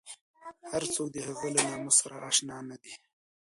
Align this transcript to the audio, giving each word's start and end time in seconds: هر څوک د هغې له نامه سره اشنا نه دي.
هر 0.71 0.83
څوک 0.93 1.07
د 1.11 1.17
هغې 1.27 1.49
له 1.55 1.61
نامه 1.69 1.91
سره 1.99 2.15
اشنا 2.29 2.57
نه 2.69 2.75
دي. 2.83 2.93